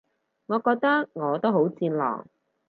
[0.03, 0.05] 我覺
[0.77, 2.25] 得我都好戰狼